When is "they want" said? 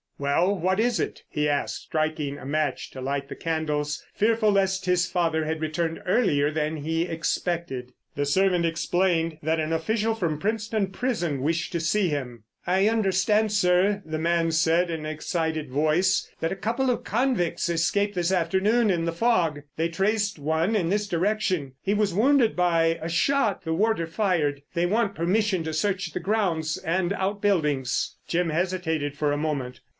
24.75-25.15